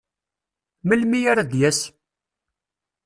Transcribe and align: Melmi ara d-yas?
Melmi 0.87 1.19
ara 1.31 1.43
d-yas? 1.51 1.79